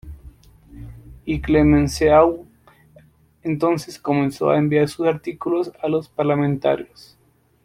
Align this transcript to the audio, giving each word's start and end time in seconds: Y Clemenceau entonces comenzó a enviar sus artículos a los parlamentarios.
Y 1.25 1.41
Clemenceau 1.41 2.47
entonces 3.43 3.99
comenzó 3.99 4.49
a 4.49 4.57
enviar 4.57 4.89
sus 4.89 5.05
artículos 5.05 5.71
a 5.79 5.87
los 5.89 6.09
parlamentarios. 6.09 7.19